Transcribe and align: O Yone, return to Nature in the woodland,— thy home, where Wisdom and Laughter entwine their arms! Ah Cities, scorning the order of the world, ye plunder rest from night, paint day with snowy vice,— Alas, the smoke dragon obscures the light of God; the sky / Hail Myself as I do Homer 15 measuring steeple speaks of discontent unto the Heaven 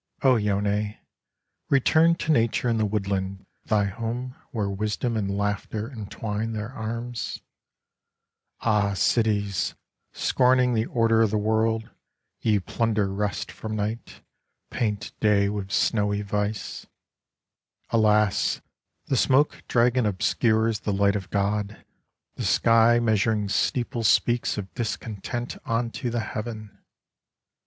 O 0.23 0.35
Yone, 0.35 0.97
return 1.69 2.15
to 2.15 2.31
Nature 2.31 2.67
in 2.69 2.77
the 2.77 2.87
woodland,— 2.87 3.45
thy 3.67 3.85
home, 3.85 4.33
where 4.49 4.67
Wisdom 4.67 5.15
and 5.15 5.29
Laughter 5.37 5.91
entwine 5.91 6.53
their 6.53 6.71
arms! 6.71 7.41
Ah 8.61 8.95
Cities, 8.95 9.75
scorning 10.11 10.73
the 10.73 10.87
order 10.87 11.21
of 11.21 11.29
the 11.29 11.37
world, 11.37 11.91
ye 12.39 12.59
plunder 12.59 13.13
rest 13.13 13.51
from 13.51 13.75
night, 13.75 14.21
paint 14.71 15.11
day 15.19 15.47
with 15.49 15.71
snowy 15.71 16.23
vice,— 16.23 16.87
Alas, 17.91 18.59
the 19.05 19.15
smoke 19.15 19.61
dragon 19.67 20.07
obscures 20.07 20.79
the 20.79 20.93
light 20.93 21.15
of 21.15 21.29
God; 21.29 21.85
the 22.37 22.43
sky 22.43 22.93
/ 22.93 22.93
Hail 22.95 23.01
Myself 23.01 23.03
as 23.03 23.03
I 23.03 23.03
do 23.03 23.03
Homer 23.03 23.03
15 23.03 23.05
measuring 23.45 23.49
steeple 23.49 24.03
speaks 24.03 24.57
of 24.57 24.73
discontent 24.73 25.57
unto 25.63 26.09
the 26.09 26.21
Heaven 26.21 26.75